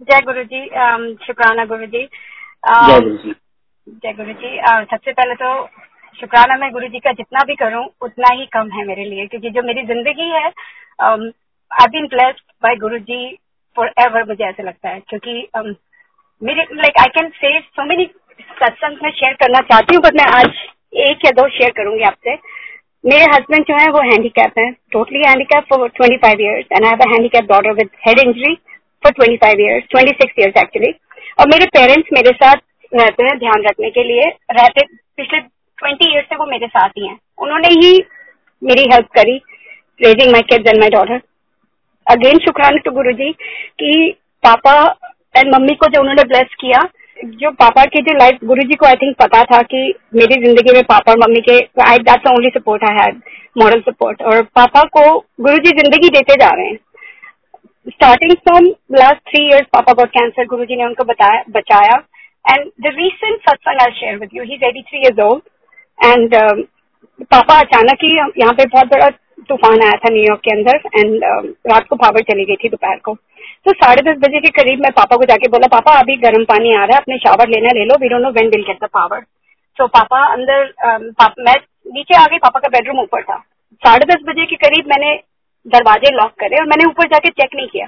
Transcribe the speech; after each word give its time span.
जय 0.00 0.20
गुरु 0.20 0.42
जी 0.44 0.64
शुक्राना 1.22 1.64
गुरु 1.64 1.86
जी 1.86 2.02
जय 2.64 3.00
गुरु 3.00 3.16
जी 3.16 3.32
जय 3.94 4.12
गुरु 4.12 4.32
जी 4.34 4.56
सबसे 4.86 5.12
पहले 5.12 5.34
तो 5.34 5.50
शुक्राना 6.18 6.56
मैं 6.56 6.70
गुरु 6.72 6.88
जी 6.88 6.98
का 6.98 7.12
जितना 7.12 7.42
भी 7.44 7.54
करूँ 7.56 7.84
उतना 8.02 8.32
ही 8.32 8.46
कम 8.52 8.70
है 8.70 8.84
मेरे 8.86 9.04
लिए 9.04 9.26
क्योंकि 9.26 9.50
जो 9.50 9.62
मेरी 9.62 9.82
ज़िंदगी 9.86 10.28
है 10.30 10.44
I 11.00 11.86
been 11.88 12.06
blessed 12.06 12.40
bye 12.62 12.76
Guru 12.76 12.98
ji 13.04 13.20
for 13.76 13.92
ever 13.98 14.24
मुझे 14.24 14.44
ऐसा 14.44 14.62
लगता 14.62 14.88
है 14.88 15.00
क्योंकि 15.00 15.34
um, 15.58 15.74
मेरे 16.42 16.66
like 16.74 17.00
I 17.00 17.12
can 17.12 17.28
say 17.36 17.58
so 17.60 17.84
many 17.84 18.04
सत्संग 18.56 19.02
में 19.02 19.10
शेयर 19.12 19.34
करना 19.34 19.60
चाहती 19.66 19.94
हूँ 19.94 20.02
बट 20.02 20.16
मैं 20.16 20.30
आज 20.34 20.64
एक 21.02 21.24
या 21.24 21.30
दो 21.32 21.48
शेयर 21.50 21.70
करूँगी 21.76 22.02
आपसे। 22.04 22.34
मेरे 23.04 23.24
हस्बैंड 23.26 23.64
जो 23.64 23.76
है 23.76 23.88
वो 23.90 24.00
हैंडीकैप 24.02 24.58
है 24.58 24.70
totally 24.92 25.22
handicap 25.22 25.64
for 25.64 25.88
twenty 25.90 26.16
five 26.18 26.40
years 26.42 26.72
and 26.72 26.84
I 26.84 26.90
have 26.90 27.00
a 27.00 27.12
handicap 27.12 27.44
daughter 27.48 27.72
with 27.74 27.90
head 28.06 28.18
injury 28.18 28.56
for 29.02 29.12
twenty 29.12 29.36
five 29.36 29.60
years 29.60 29.84
twenty 29.90 30.12
six 30.14 30.34
years 30.38 30.62
actually 30.62 30.92
और 31.40 31.48
मेरे 31.48 31.66
पेरेंट्स 31.74 32.08
मेरे 32.12 32.30
साथ 32.34 32.56
रहते 32.92 33.24
हैं, 33.24 33.38
ध्यान 33.38 33.62
रखने 33.62 33.90
के 33.90 34.02
लिए। 34.04 34.28
रहते, 34.52 34.84
पिछले 35.18 35.40
ट्वेंटी 35.40 36.12
ईयर्स 36.12 36.26
से 36.26 36.36
वो 36.36 36.46
मेरे 36.46 36.66
साथ 36.68 36.88
ही 36.98 37.06
हैं। 37.06 37.18
उन्होंने 37.38 37.68
ही 37.70 37.92
मेरी 38.62 38.82
हेल्प 38.92 39.08
करी 39.16 39.36
raising 40.00 40.32
my 40.32 40.42
kids 40.50 40.68
and 40.68 40.80
my 40.80 40.88
daughter 40.90 41.20
again 42.06 42.38
शुक्राना 42.44 42.78
टू 42.84 42.90
गुरु 42.92 43.12
जी 43.14 43.30
की 43.82 44.10
पापा 44.42 44.74
एंड 45.36 45.54
मम्मी 45.54 45.74
को 45.74 45.86
जो 45.86 46.00
उन्होंने 46.00 46.24
ब्लेस 46.24 46.54
किया, 46.60 46.80
जो 47.18 47.50
पापा 47.52 47.84
की 47.86 48.00
जो 48.02 48.16
लाइफ 48.18 48.44
गुरु 48.44 48.62
जी 48.62 48.74
को 48.74 48.86
आई 48.86 48.94
थिंक 48.96 49.16
पता 49.16 49.42
था 49.44 49.60
कि 49.64 49.82
मेरी 50.14 50.42
ज़िंदगी 50.42 50.72
में 50.74 50.82
पापा 50.84 51.12
और 51.12 51.18
मम्मी 51.18 51.40
के 51.48 51.56
I 51.84 51.98
that's 52.08 52.30
only 52.32 52.50
support 52.50 52.84
I 52.84 52.96
had 52.96 53.20
moral 53.56 53.80
support 53.82 54.22
और 54.22 54.42
पापा 54.56 54.82
को 54.96 55.02
गुरु 55.40 55.56
जी 55.58 55.70
ज़िंदगी 55.78 56.08
देते 56.08 56.34
जा 56.34 56.50
रहे 56.50 56.66
हैं। 56.66 56.78
Starting 58.00 58.32
from 58.38 58.66
last 58.94 59.20
three 59.28 59.40
years 59.44 59.66
पापा 59.72 59.92
गॉट 59.92 60.10
कैंसर 60.10 60.46
गुरु 60.46 60.64
जी 60.64 60.76
ने 60.76 60.84
उनको 60.84 61.04
बताया 61.04 61.42
बचाया। 61.50 61.94
And 62.44 62.66
the 62.82 62.92
recent 62.96 63.38
satsang 63.48 63.80
I 63.82 63.94
share 63.94 64.18
with 64.18 64.28
you 64.34 64.42
he 64.42 64.58
eighty 64.64 64.82
three 64.82 64.98
years 64.98 65.18
old 65.24 65.42
and 65.98 66.36
पापा 67.32 67.58
अचानक 67.60 68.04
ही 68.04 68.10
यहाँ 68.16 68.52
पे 68.52 68.64
बहुत 68.66 68.86
बड़ा 68.88 69.08
तूफ़ान 69.48 69.82
आया 69.82 69.96
था 70.04 70.12
न्यूयॉर्क 70.12 70.40
के 70.44 70.50
अंदर 70.50 70.76
एंड 70.94 71.24
uh, 71.24 71.72
रात 71.72 71.86
को 71.88 71.96
पावर 71.96 72.22
चली 72.30 72.44
गई 72.44 72.56
थी 72.62 72.68
दोपहर 72.68 72.98
को। 73.04 73.14
तो 73.14 73.72
साढ़े 73.74 74.02
दस 74.02 74.18
बजे 74.18 74.40
के 74.40 74.50
करीब 74.56 74.80
मैं 74.82 74.90
पापा 74.96 75.16
को 75.16 75.24
जाके 75.30 75.48
बोला 75.48 75.66
पापा 75.72 75.98
अभी 76.00 76.16
गर्म 76.18 76.44
पानी 76.50 76.74
आ 76.74 76.84
रहा 76.84 76.96
है 76.96 77.02
अपने 77.02 77.18
शावर 77.18 77.48
लेना 77.48 77.72
ले 77.78 77.84
लो 77.84 77.96
we 78.02 78.08
don't 78.08 78.22
know 78.22 78.30
when 78.32 78.50
will 78.50 78.64
get 78.66 78.84
the 78.84 78.88
power 78.94 79.24
तो 79.78 79.86
पापा 79.88 80.20
अंदर 80.28 80.64
uh, 80.64 81.00
पाप, 81.14 81.34
मैं 81.38 81.54
नीचे 81.96 82.18
आ 82.18 82.26
गई 82.26 82.38
पापा 82.38 82.60
का 82.60 82.68
बेडरूम 82.68 83.00
ऊपर 83.02 83.22
था। 83.22 83.38
साढ़े 83.82 84.06
दस 84.12 84.22
बजे 84.28 84.46
के 84.46 84.56
करीब 84.66 84.88
मैंने 84.88 85.14
दरवाजे 85.68 86.14
लॉक 86.14 86.30
करे 86.30 86.56
और 86.56 86.66
मैंने 86.66 86.84
ऊपर 86.84 87.08
जाके 87.08 87.28
चेक 87.28 87.50
नहीं 87.54 87.68
किया। 87.68 87.86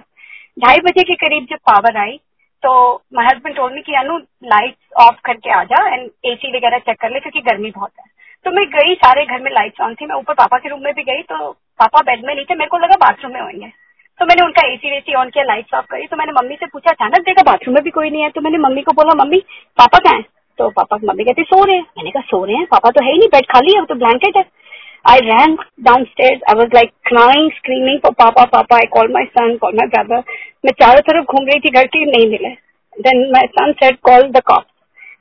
ढाई 0.59 0.79
बजे 0.79 1.03
के 1.03 1.15
करीब 1.15 1.47
जब 1.51 1.57
पावर 1.57 1.97
आई 1.97 2.21
तो 2.63 3.03
माई 3.15 3.27
हस्बैंड 3.27 3.57
टोल 3.57 3.73
मी 3.73 3.81
कि, 3.81 3.95
अनु 3.95 4.19
लाइट्स 4.45 4.93
ऑफ़ 4.97 5.17
करके 5.25 5.51
आ 5.51 5.65
जा 5.65 5.95
एंड 5.95 6.11
एसी 6.25 6.57
वगैरह 6.57 6.79
चेक 6.79 7.01
कर 7.01 7.11
ले 7.11 7.21
क्योंकि 7.21 7.41
गर्मी 7.41 7.71
बहुत 7.71 7.91
है। 8.01 8.05
तो 8.45 8.51
मैं 8.51 8.65
गई, 8.67 8.95
सारे 8.95 9.25
घर 9.25 9.41
में 9.41 9.51
लाइट्स 9.51 9.81
ऑन 9.81 9.95
थी। 9.95 10.07
मैं 10.07 10.17
ऊपर 10.17 10.35
पापा 10.35 10.59
के 10.59 10.69
रूम 10.69 10.81
में 10.81 10.95
भी 10.95 11.03
गई 11.03 11.23
तो 11.23 11.53
पापा 11.53 12.01
बेड 12.01 12.27
में 12.27 12.35
नहीं 12.35 12.45
थे। 12.45 12.55
मेरे 12.55 12.69
को 12.69 12.79
लगा 12.79 12.97
बाथरूम 13.01 13.33
में 13.33 13.41
होंगे। 13.41 13.73
तो 14.19 14.27
मैंने 14.27 14.45
उनका 14.45 14.69
एसी 14.69 14.91
वेसी 14.91 15.15
ऑन 15.15 15.31
किया 15.31 15.45
लाइट्स 15.45 15.75
ऑफ़ 15.75 15.87
करी। 15.87 16.07
तो 16.07 16.17
मैंने 16.17 16.33
मम्मी 16.33 16.55
से 16.55 16.67
पूछा, 16.67 16.91
अचानक 16.91 17.25
देखा 17.25 17.43
बाथरूम 17.53 17.75
में 17.75 17.85
भी 17.85 17.91
कोई 17.91 18.11
नहीं 18.11 18.23
है? 18.23 18.31
तो 18.31 18.41
मैंने 18.41 18.59
मम्मी 18.59 18.83
को 18.83 18.93
बोला, 18.93 19.25
मम्मी, 19.25 19.41
पापा 19.79 19.99
कहाँ 19.99 20.17
है? 20.17 20.23
तो 20.59 20.71
पापा, 20.71 20.97
मम्मी 20.97 21.25
कहते, 21.25 21.43
सो 21.43 21.65
रहे 21.65 21.77
हैं। 21.77 21.83
मैंने 21.83 22.11
कहा, 22.11 22.23
सो 22.23 22.45
रहे 22.45 22.57
हैं? 22.57 22.67
पापा 22.67 22.91
तो 22.91 23.05
है 23.05 23.13
ही 23.13 23.19
नहीं 23.19 23.29
बेड 23.29 23.45
खाली 23.45 23.75
है, 23.75 23.81
वो 23.81 23.87
तो 23.87 23.95
ब्लैंकेट 23.95 24.37
है। 24.37 24.45
Ran 25.05 25.57
down 25.81 26.05
stage 26.05 26.41
I 26.49 26.55
was 26.55 26.75
like 26.75 26.91
crying 27.09 27.51
screaming 27.51 27.99
for 27.99 28.13
papa 28.19 28.45
papa 28.45 28.77
I 28.77 28.87
call 28.93 29.13
my 29.13 29.25
son 29.25 29.57
call 29.57 29.75
my 29.75 29.87
brother 29.87 30.23
मैं 30.65 30.73
चारों 30.81 31.01
तरफ़ 31.01 31.25
घूम 31.25 31.47
रही 31.47 31.61
थी 31.61 31.71
घर 31.71 31.87
के 31.87 32.05
नहीं 32.07 32.31
मिले। 32.31 32.49
Then 33.01 33.31
my 33.33 33.47
son 33.47 33.73
set 33.73 33.99
call 34.03 34.23
the 34.23 34.43
cop 34.47 34.65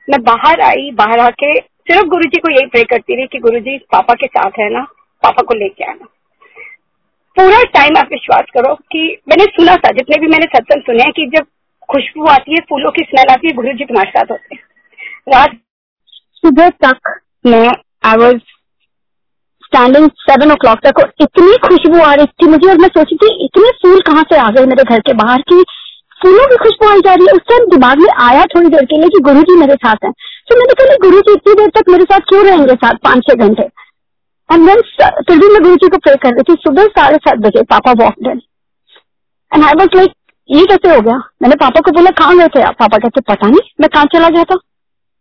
मैं 0.08 0.22
बाहर 0.22 0.60
आई, 0.60 0.90
बाहर 0.90 1.18
आके 1.18 1.54
सिर्फ़ 1.54 2.06
गुरु 2.08 2.24
जी 2.24 2.40
को 2.40 2.52
यही 2.52 2.66
प्रे 2.66 2.82
करती 2.84 3.16
रही 3.16 3.26
कि 3.26 3.38
गुरु 3.38 3.58
जी 3.60 3.76
पापा 3.92 4.14
के 4.14 4.26
साथ 4.26 4.58
है 4.58 4.68
ना? 4.70 4.80
पापा 5.22 5.42
को 5.42 5.54
लेके 5.54 5.84
आना। 5.84 6.06
पूरा 7.36 7.62
टाइम 7.74 7.96
आप 7.98 8.08
विश्वास 8.12 8.50
करो 8.54 8.74
कि 8.92 9.02
मैंने 9.28 9.44
सुना 9.44 9.76
था, 9.76 9.90
जितने 9.90 10.20
भी 10.20 10.26
मैंने 10.26 10.46
सत्संग 10.46 10.82
सुने 10.82 11.02
हैं 11.02 11.12
कि 11.12 11.26
जब 11.26 11.46
खुशबू 11.88 12.26
आती 12.26 12.52
है, 12.52 12.60
फूलों 12.60 12.90
की 12.90 13.02
स्मेल 13.02 13.32
आती 13.32 13.46
है 13.46 13.52
गुरु 13.52 13.72
जी 13.72 13.84
तुम्हारे 13.84 14.10
साथ 14.10 14.30
होते 14.30 14.54
हैं। 14.54 14.62
रात 15.28 15.58
सुबह 16.36 16.68
तक 16.84 17.20
मैं 17.46 17.68
I 18.04 18.16
was 18.16 18.40
standing 19.72 20.08
seven 20.20 20.52
o'clock 20.56 20.78
तक 20.84 20.98
और 20.98 21.12
इतनी 21.20 21.56
खुशबू 21.66 21.98
आ 22.04 22.12
रही 22.14 22.26
थी 22.42 22.46
मुझे 22.48 22.68
और 22.70 22.78
मैं 22.78 22.88
सोची 22.88 23.16
थी 23.16 23.28
इतने 23.44 23.70
फूल 23.82 24.00
कहाँ 24.06 24.22
से 24.22 24.36
आ 24.36 24.48
गए 24.50 24.64
मेरे 24.66 24.84
घर 24.84 25.00
के 25.00 25.12
बाहर 25.16 25.42
की 25.50 25.62
फूलों 26.20 26.46
की 26.46 26.56
खुशबू 26.56 26.88
आई 26.88 27.00
जा 27.00 27.12
रही 27.14 27.26
है। 27.26 27.32
उस 27.32 27.44
टाइम 27.48 27.66
दिमाग 27.70 27.98
में 27.98 28.08
आया 28.20 28.44
थोड़ी 28.54 28.68
देर 28.68 28.84
के 28.84 28.96
लिए 28.96 29.08
कि 29.08 29.20
गुरु 29.24 29.42
जी 29.42 29.56
मेरे 29.56 29.74
साथ 29.74 30.04
हैं। 30.04 30.12
तो 30.48 30.56
मैंने 30.56 30.74
कहा 30.74 30.96
गुरु 31.02 31.20
जी 31.20 31.32
इतनी 31.32 31.54
देर 31.54 31.70
तक 31.76 31.90
मेरे 31.90 32.04
साथ 32.04 32.28
क्यों 32.28 32.44
रहेंगे 32.44 32.74
साथ? 32.74 32.94
पाँच 33.04 33.22
छह 33.28 33.46
घंटे। 33.46 33.62
एंड 34.50 34.66
देन 34.66 34.82
फिर 35.00 35.38
भी 35.38 35.48
मैं 35.48 35.62
गुरु 35.62 35.76
जी 35.76 35.88
को 35.88 35.98
प्रे 35.98 36.14
कर 36.16 36.34
रही 36.34 36.52
थी। 36.52 36.56
सुबह 36.60 36.86
साढ़े 36.98 37.16
सात 37.18 37.38
बजे 37.38 37.62
पापा 37.70 37.92
walk 38.02 38.14
in 38.26 38.40
and 39.52 39.64
I 39.64 39.72
was 39.72 39.96
like 39.96 40.12
ये 40.48 40.64
कैसे 40.66 40.94
हो 40.94 41.00
गया? 41.00 41.16
मैंने 41.42 41.56
पापा 41.56 41.80
को 41.80 41.90
बोला, 41.90 42.10
कहाँ 42.10 42.36
गए 42.38 42.48
थे 42.48 42.62
आप? 42.62 42.74
पापा 42.74 42.98
कहते, 42.98 43.20
पता 43.20 43.48
नहीं, 43.48 43.60
मैं 43.80 43.88
कहाँ 43.88 44.04
चला 44.14 44.28
गया 44.28 44.44
था? 44.44 44.58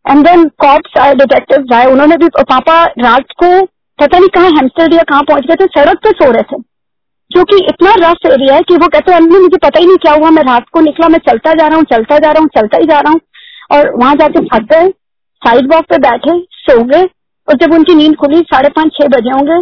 एंड 0.05 0.25
देन 0.27 0.47
कॉप्स 0.59 0.97
आए 0.97 1.13
डिटेक्टिव 1.15 1.75
आए। 1.75 1.85
उन्होंने 1.85 2.17
भी, 2.17 2.27
पापा 2.39 2.83
रात 2.99 3.35
को 3.43 3.57
पता 3.99 4.19
नहीं 4.19 4.29
कहाँ 4.29 4.49
हेमस्टर 4.49 4.93
या 4.93 5.03
कहाँ 5.03 5.23
पहुँच 5.23 5.45
गए 5.45 5.55
थे, 5.55 5.65
सड़क 5.65 5.97
पे 5.97 6.11
सो 6.11 6.31
रहे 6.31 6.43
थे। 6.43 6.61
जो 7.31 7.43
कि 7.43 7.55
इतना 7.65 7.93
रफ 7.97 8.25
एरिया 8.25 8.55
है 8.55 8.61
कि 8.61 8.75
वो 8.75 8.87
कहते 8.87 9.11
हैं 9.11 9.19
मुझे 9.21 9.57
पता 9.57 9.79
ही 9.79 9.85
नहीं 9.85 9.97
क्या 9.97 10.13
हुआ, 10.13 10.29
मैं 10.29 10.43
रात 10.43 10.65
को 10.73 10.79
निकला, 10.79 11.07
मैं 11.07 11.19
चलता 11.19 11.53
जा 11.53 11.67
रहा 11.67 11.77
हूँ, 11.77 11.83
चलता 11.83 12.17
जा 12.17 12.31
रहा 12.31 12.41
हूँ, 12.41 12.49
चलता 12.55 12.77
ही 12.77 12.85
जा 12.85 12.99
रहा 12.99 13.11
हूँ। 13.11 13.21
और 13.71 13.91
वहाँ 13.95 14.15
जाके 14.15 14.45
फंस 14.45 14.67
गए 14.71 14.89
साइड 15.41 15.73
वॉक 15.73 15.85
पे 15.85 15.97
बैठे, 15.97 16.39
सो 16.41 16.83
गए। 16.83 17.03
और 17.47 17.55
जब 17.55 17.73
उनकी 17.73 17.95
नींद 17.95 18.15
खुली, 18.15 18.39
साढ़े 18.41 18.69
पाँच, 18.69 18.91
छह 18.93 19.07
बजे 19.07 19.31
होंगे 19.31 19.59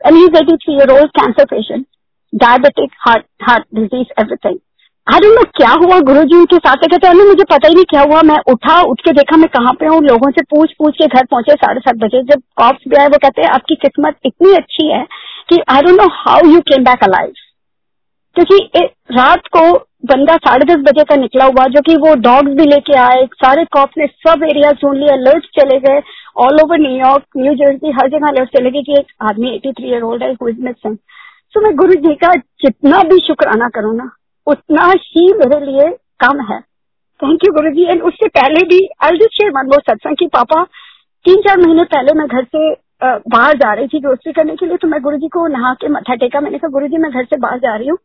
and 0.00 0.16
he 0.16 0.26
three 0.28 0.74
year 0.74 0.90
old 0.92 1.10
cancer 1.10 1.44
patient 1.44 1.86
diabetic 2.32 2.90
heart 2.98 3.24
heart 3.42 3.64
disease 3.74 4.20
everything 4.20 4.58
अरे 5.06 5.28
मैं 5.30 5.44
क्या 5.56 5.70
हुआ 5.80 5.98
गुरु 6.06 6.22
जी 6.22 6.36
उनके 6.36 6.56
साथ 6.58 6.76
कहते 6.82 7.06
हैं 7.06 7.14
मुझे 7.16 7.44
पता 7.50 7.68
ही 7.68 7.74
नहीं 7.74 7.84
क्या 7.90 8.00
हुआ। 8.02 8.20
मैं 8.22 8.36
उठा, 8.52 8.80
उठ 8.82 9.00
के 9.00 9.12
देखा 9.12 9.36
मैं 9.36 9.48
कहाँ 9.48 9.72
पे 9.80 9.86
हूँ। 9.86 10.00
लोगों 10.02 10.30
से 10.30 10.42
पूछ 10.50 10.72
पूछ 10.78 10.96
के 10.98 11.06
घर 11.06 11.24
पहुँचे 11.24 11.54
साढ़े 11.54 11.80
सात 11.80 11.96
बजे। 11.96 12.22
जब 12.30 12.42
कॉप्स 12.56 12.98
आए, 12.98 13.06
वो 13.06 13.18
कहते 13.22 13.42
हैं, 13.42 13.48
आपकी 13.50 13.74
किस्मत 13.84 14.16
इतनी 14.26 14.54
अच्छी 14.56 14.88
है 14.88 15.04
कि 15.50 15.60
I 15.70 15.82
don't 15.82 16.00
know 16.00 16.08
how 16.14 16.48
you 16.48 16.60
came 16.70 16.84
back 16.84 17.04
alive 17.04 17.32
क्योंकि 18.36 18.84
रात 19.12 19.46
को 19.56 19.62
बंदा 20.06 20.36
साढ़े 20.38 20.64
दस 20.66 20.82
बजे 20.82 21.04
का 21.04 21.16
निकला 21.16 21.44
हुआ, 21.46 21.66
जो 21.66 21.80
कि 21.82 21.96
वो 21.98 22.14
डॉग्स 22.22 22.56
भी 22.56 22.64
लेके 22.66 22.98
आए। 23.00 23.24
सारे 23.36 23.64
कॉप 23.72 23.90
ने 23.98 24.06
सब 24.26 24.44
एरिया 24.50 24.72
सुन 24.82 24.96
लिया 24.96 25.14
अलर्ट 25.14 25.46
चले 25.60 25.78
गए। 25.80 26.02
All 26.38 26.60
over 26.64 26.80
New York 26.80 27.24
New 27.36 27.54
Jersey 27.54 27.92
हर 27.92 28.10
जगह 28.10 28.28
अलर्ट 28.28 28.56
चले 28.58 28.70
गए 28.70 28.82
कि 28.82 28.98
एक 28.98 29.12
आदमी 29.28 29.54
एटी 29.54 29.72
थ्री 29.72 29.90
ईयर 29.90 30.02
ओल्ड 30.02 30.22
है 30.22 30.32
हु 30.32 30.48
इज़ 30.48 30.60
मिसिंग 30.64 30.96
सो 31.54 31.60
मैं 31.60 31.74
गुरु 31.76 31.94
जी 32.02 32.14
का 32.24 32.34
जितना 32.62 33.02
भी 33.10 33.18
शुक्राना 33.26 33.68
करूँ 33.74 33.96
ना 33.96 34.10
उतना 34.46 34.86
ही 34.96 35.32
मेरे 35.34 35.64
लिए 35.66 35.90
कम 36.24 36.40
है। 36.50 36.60
Thank 37.20 37.44
you 37.44 37.52
Guru 37.52 37.70
ji 37.70 37.84
and 37.84 38.02
उससे 38.02 38.28
पहले 38.28 38.64
भी 38.66 38.78
आई 39.04 39.18
जस्ट 39.18 39.36
शेयर 39.36 39.50
वन 39.50 39.78
सत्संग 39.78 40.16
की 40.16 40.26
पापा 40.34 40.62
तीन 41.24 41.40
चार 41.42 41.58
महीने 41.58 41.84
पहले 41.84 42.12
मैं 42.18 42.26
घर 42.26 42.44
से 42.44 42.70
बाहर 43.04 43.56
जा 43.58 43.72
रही 43.72 43.86
थी 43.86 44.00
ग्रोसरी 44.00 44.32
करने 44.32 44.54
के 44.56 44.66
लिए 44.66 44.76
तो 44.76 44.88
मैं 44.88 45.00
गुरु 45.02 45.16
जी 45.16 45.28
को 45.28 45.46
नहा 45.46 45.72
के 45.80 45.88
मथा 45.88 46.14
टेका। 46.14 46.40
मैंने 46.40 46.58
कहा 46.58 46.68
गुरु 46.70 46.86
जी 46.88 46.98
मैं 46.98 47.10
घर 47.10 47.24
से 47.24 47.36
बाहर 47.36 47.58
जा 47.58 47.74
रही 47.76 47.88
हूँ। 47.88 47.98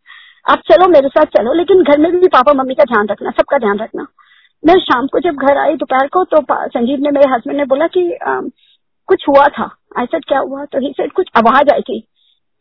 आप 0.46 0.62
चलो 0.72 0.88
मेरे 0.88 1.10
साथ 1.10 1.26
चलो। 1.38 1.54
लेकिन 1.54 1.84
घर 1.84 2.00
में 2.00 2.12
भी 2.12 2.28
पापा 2.28 2.54
मम्मी 2.54 2.76
का 2.76 2.84
ध्यान 2.84 3.08
रखना 3.08 3.32
सबका 3.32 3.58
ध्यान 3.58 3.80
रखना। 3.80 4.06
मैं 4.64 4.78
शाम 4.80 5.08
को 5.08 5.20
जब 5.20 5.46
घर 5.48 5.58
आई 5.58 5.76
दोपहर 5.76 6.08
को 6.08 6.24
तो 6.24 6.42
संजीव 6.52 7.00
ने 7.00 7.12
मेरे 7.12 7.34
हस्बैंड 7.34 7.58
ने 7.58 7.66
बोला 7.66 7.88
कि 7.88 8.12
आ, 8.14 8.40
कुछ 9.10 9.28
हुआ 9.30 9.48
था। 9.48 9.70
आई 9.98 10.06
सेड 10.06 10.26
क्या 10.26 10.40
हुआ? 10.40 10.66
तो 10.66 10.80
ही 10.80 10.94
सेड 10.98 11.12
कुछ 11.12 11.30
आवाज़ 11.38 11.74
आई 11.74 11.82
थी। 11.82 12.00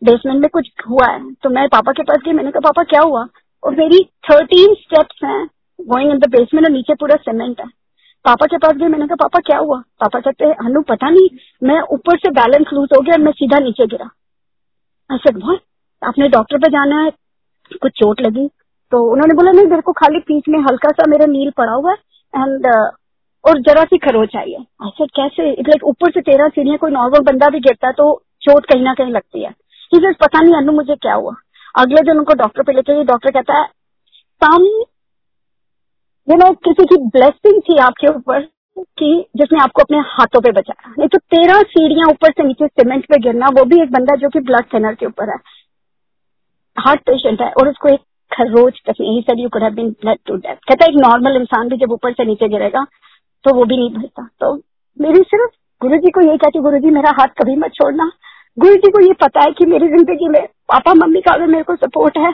बेसमेंट 0.03 0.41
में 0.41 0.49
कुछ 0.53 0.71
हुआ 0.91 1.07
है। 1.07 1.33
तो 1.35 1.51
मैं 1.51 1.69
पापा 1.69 1.93
के 1.93 2.03
पास 2.03 2.19
गई। 2.25 2.33
मैंने 2.33 2.51
कहा 2.51 2.61
पापा 2.61 2.83
क्या 2.83 3.01
हुआ? 3.01 3.27
और 3.65 3.77
मेरी 3.77 4.05
थर्टीन 4.31 4.75
स्टेप्स 4.75 5.25
हैं। 5.25 5.47
गोइंग 5.79 6.11
इन 6.11 6.19
द 6.19 6.29
बेसमेंट 6.31 6.67
और 6.67 6.73
नीचे 6.73 6.95
पूरा 6.95 7.17
सीमेंट 7.17 7.61
है। 7.61 7.67
पापा 8.25 8.47
के 8.47 8.59
पास 8.59 8.77
गए 8.77 8.89
मैंने 8.89 9.07
कहा 9.07 9.15
पापा 9.15 9.41
क्या 9.41 9.59
हुआ? 9.59 9.79
पापा 10.01 10.21
कहते 10.21 10.45
हैं 10.45 10.55
हनु 10.65 10.83
पता 10.83 11.11
नहीं 11.11 11.29
मैं 11.63 11.81
ऊपर 11.93 12.19
से 12.19 12.31
बैलेंस 12.31 12.67
लूज 12.73 12.89
हो 12.97 13.01
गया 13.01 13.15
और 13.15 13.21
मैं 13.21 13.33
सीधा 13.33 13.59
नीचे 13.59 13.87
गिरा। 13.87 14.11
ऐसे 15.15 15.33
बहुत 15.39 15.61
आपने 16.03 16.29
डॉक्टर 16.29 16.59
पे 16.59 16.71
जाना 16.71 17.03
है? 17.03 17.11
कुछ 17.83 17.93
चोट 17.93 18.21
लगी? 18.21 18.47
तो 18.93 19.03
उन्होंने 19.13 19.35
बोला 19.35 19.53
नहीं 19.53 19.67
मेरे 19.67 19.83
को 19.83 19.93
खाली 19.93 20.19
पीठ 20.19 20.49
में 20.49 20.59
हल्का 20.59 20.91
सा 20.91 21.11
मेरा 21.11 21.27
नील 21.27 21.51
पड़ा 21.51 21.73
हुआ 21.73 21.91
है 21.91 21.97
एंड 22.43 22.67
uh, 22.67 22.91
और 23.45 23.61
जरा 23.61 23.85
सी 23.85 23.99
खरोच 23.99 24.37
आई 24.37 24.51
है। 24.51 24.61
ऐसे 24.87 25.07
कैसे? 25.07 25.51
लाइक 25.53 25.85
ऊपर 25.85 26.11
से 26.11 26.21
तेरह 26.21 26.49
सीढ़ियाँ 26.49 26.79
कोई 26.79 26.91
नॉर्मल 26.91 27.21
बंदा 27.21 27.49
भी 27.49 27.61
गिरता 27.61 27.87
है 27.87 27.93
तो 27.93 28.23
चोट 28.43 28.67
कहीं 28.67 28.83
ना 28.83 28.95
कहीं 28.95 29.13
लगती 29.13 29.45
है। 29.45 29.51
ही 29.95 30.13
पता 30.13 30.41
नहीं 30.41 30.55
अनु 30.55 30.73
मुझे 30.73 30.95
क्या 30.95 31.15
हुआ? 31.15 31.35
अगले 31.75 32.03
दिन 32.03 32.19
उनको 32.19 32.35
डॉक्टर 32.37 32.63
पे 32.63 32.73
लेके 32.73 33.03
डॉक्टर 33.05 33.31
कहता 33.31 33.59
है 33.59 33.67
सम 34.43 34.65
यू 36.29 36.37
नो 36.37 36.51
किसी 36.65 36.85
की 36.87 36.97
ब्लेसिंग 37.09 37.61
थी 37.63 37.77
आपके 37.81 38.09
ऊपर 38.09 38.41
कि 38.99 39.09
जिसने 39.37 39.59
आपको 39.61 39.83
अपने 39.83 39.99
हाथों 40.09 40.41
पे 40.41 40.51
बचाया। 40.53 40.91
नहीं 40.91 41.09
तो 41.09 41.19
तेरह 41.31 41.63
सीढ़ियाँ 41.69 42.09
ऊपर 42.09 42.33
से 42.33 42.45
नीचे 42.45 42.67
सीमेंट 42.69 43.05
पे 43.07 43.19
गिरना, 43.21 43.47
वो 43.49 43.65
भी 43.65 43.81
एक 43.83 43.91
बंदा 43.93 44.17
जो 44.17 44.29
कि 44.29 44.41
ब्लड 44.41 44.73
थिनर 44.75 44.95
के 44.95 45.07
ऊपर 45.07 45.31
है। 45.31 45.37
हार्ट 46.77 47.01
पेशेंट 47.01 47.41
है 47.41 47.51
और 47.53 47.69
उसको 47.69 47.89
एक 47.89 48.01
हर 48.31 48.49
रोज 48.49 48.81
कसम 48.89 49.21
sir 49.23 49.39
you 49.39 49.49
blood 49.49 50.19
to 50.27 50.37
death 50.37 50.57
कहता 50.69 50.87
एक 50.87 50.97
नॉर्मल 50.99 51.37
इंसान 51.37 51.69
भी 51.69 51.77
जब 51.77 51.93
ऊपर 51.93 52.13
से 52.13 52.25
नीचे 52.25 52.49
गिरेगा 52.49 52.85
तो 53.45 53.55
वो 53.55 53.65
भी 53.65 53.77
नहीं 53.77 53.91
भरता 53.91 54.29
तो 54.41 54.55
मेरी 54.97 55.23
सिर्फ़ 55.25 55.51
गुरु 55.81 55.97
जी 55.97 56.11
को 56.11 56.21
यही 56.21 56.39
कहती 56.39 56.61
गुरु 56.61 56.79
जी 56.79 56.91
मेरा 56.91 57.11
हाथ 57.11 57.29
कभी 57.39 57.57
मत 57.57 57.73
छोड़ना। 57.75 58.11
गुरु 58.57 58.75
जी 58.77 58.91
को 58.91 59.01
ये 59.01 59.13
पता 59.21 59.43
है 59.43 59.53
कि 59.53 59.67
मेरी 59.67 59.89
ज़िंदगी 59.89 60.29
में 60.29 60.41
पापा, 60.71 60.95
मम्मी 60.97 61.21
का 61.21 61.33
अगर 61.33 61.47
मेरे 61.47 61.65
को 61.65 61.77
सपोर्ट 61.77 62.19
है 62.19 62.33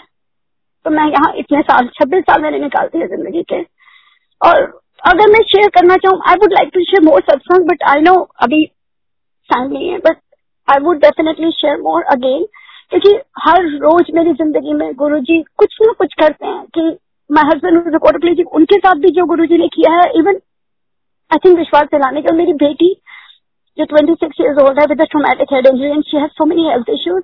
तो 0.84 0.90
मैं 0.90 1.04
यहाँ 1.06 1.32
इतने 1.36 1.60
साल, 1.62 1.86
छब्बीस 1.94 2.22
साल 2.22 2.42
मैंने 2.42 2.58
निकाल 2.58 2.86
दिए 2.88 3.06
ज़िंदगी 3.08 3.42
के। 3.52 3.62
और 4.40 4.62
अगर 5.02 5.30
मैं 5.32 5.40
शेयर 5.44 5.68
करना 5.70 5.96
चाहूँ 5.96 6.20
I 6.28 6.36
would 6.40 6.52
like 6.52 6.70
to 6.74 6.80
share 6.82 7.02
more 7.04 7.20
satsang 7.22 7.68
but 7.68 7.82
I 7.90 8.00
know 8.02 8.14
अभी 8.42 8.64
टाइम 9.50 9.72
नहीं 9.72 9.88
है 9.90 9.98
but 10.06 10.18
I 10.68 10.82
would 10.84 11.00
definitely 11.00 11.50
share 11.52 11.76
more 11.80 12.02
again 12.12 12.46
क्योंकि 12.92 13.10
हर 13.42 13.66
रोज 13.78 14.10
मेरी 14.14 14.32
ज़िंदगी 14.34 14.72
में 14.74 14.92
गुरु 14.94 15.18
जी 15.28 15.40
कुछ 15.58 15.78
ना 15.82 15.92
कुछ 15.98 16.14
करते 16.20 16.46
हैं 16.46 16.64
कि 16.74 16.88
माई 17.30 17.48
हस्बैंड 17.48 17.98
कोटकली 17.98 18.34
जी 18.34 18.42
उनके 18.54 18.78
साथ 18.78 19.00
भी 19.00 19.10
जो 19.10 19.24
गुरु 19.26 19.46
जी 19.46 19.58
ने 19.58 19.68
किया 19.68 19.92
है 19.92 20.10
इवन 20.18 20.40
आई 21.30 21.38
थिंक 21.44 21.58
विश्वास 21.58 21.86
दिलाने 21.92 22.22
का 22.22 22.34
मेरी 22.34 22.52
बेटी, 22.56 22.88
जो 23.78 23.84
26 23.86 24.20
सिक्स 24.20 24.40
ईयर्स 24.40 24.58
ओल्ड 24.58 24.80
है 24.80 24.86
with 24.86 25.02
traumatic 25.10 25.52
head 25.52 25.66
injury 25.66 25.90
and 25.90 26.04
she 26.04 26.16
has 26.16 26.30
so 26.32 26.44
many 26.44 26.68
health 26.68 26.90
issues 26.90 27.22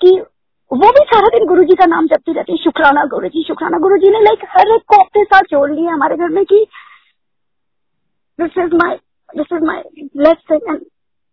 कि 0.00 0.16
वो 0.72 0.90
भी 0.96 1.04
सारा 1.08 1.28
दिन 1.32 1.46
गुरु 1.46 1.64
जी 1.70 1.74
का 1.78 1.86
नाम 1.86 2.06
जपती 2.08 2.32
रहती 2.32 2.56
शुक्राना 2.62 3.04
गुरु 3.14 3.28
जी 3.32 3.42
शुक्राना 3.48 3.78
गुरु 3.78 3.96
जी 4.04 4.10
ने 4.10 4.20
लाइक 4.24 4.44
हर 4.52 4.74
एक 4.74 4.82
को 4.92 5.00
अपने 5.02 5.24
साथ 5.24 5.50
जोड़ 5.50 5.70
लिया 5.70 5.92
हमारे 5.92 6.16
घर 6.16 6.28
में 6.36 6.44
कि 6.52 6.64
this 8.38 8.58
is 8.64 8.74
my 8.82 8.96
this 9.30 9.52
is 9.56 9.64
my 9.66 10.06
blessing 10.16 10.70
and 10.70 10.80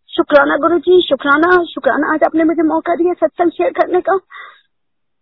शुक्राना 0.09 0.57
गुरु 0.65 0.79
जी 0.87 1.01
शुक्राना 1.07 1.51
शुक्राना 1.73 2.13
आज 2.13 2.23
आपने 2.25 2.43
मुझे 2.51 2.63
मौका 2.73 2.95
दिया 3.03 3.13
सत्संग 3.21 3.51
शेयर 3.51 3.71
करने 3.79 4.01
का 4.09 4.19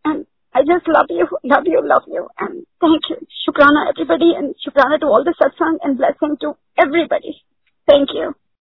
and 0.05 0.25
I 0.55 0.61
just 0.63 0.87
love 0.87 1.09
you, 1.09 1.25
love 1.45 1.65
you, 1.67 1.81
love 1.85 2.05
you, 2.07 2.21
and 2.39 2.65
thank 2.81 3.09
you. 3.09 3.17
Shukrana 3.39 3.81
everybody, 3.89 4.29
and 4.35 4.55
Shukrana 4.57 4.99
to 5.01 5.05
all 5.07 5.23
the 5.23 5.33
satsang 5.39 5.77
and 5.83 5.99
blessing 5.99 6.35
to 6.41 6.53
everybody. 6.77 7.33
Thank 7.87 8.09
you. 8.11 8.33